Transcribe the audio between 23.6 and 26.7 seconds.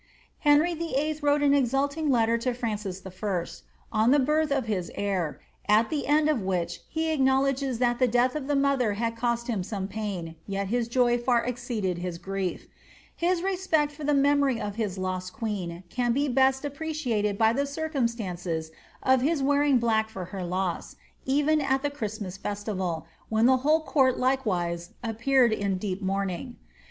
court likewise appeared in deep mourning.'